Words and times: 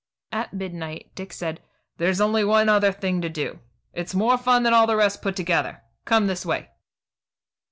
At 0.31 0.51
midnight 0.51 1.11
Dick 1.13 1.31
said: 1.31 1.61
"There's 1.97 2.19
only 2.19 2.43
one 2.43 2.69
other 2.69 2.91
thing 2.91 3.21
to 3.21 3.29
do. 3.29 3.59
It's 3.93 4.15
more 4.15 4.35
fun 4.35 4.63
than 4.63 4.73
all 4.73 4.87
the 4.87 4.95
rest 4.95 5.21
put 5.21 5.35
together. 5.35 5.83
Come 6.05 6.25
this 6.25 6.43
way." 6.43 6.69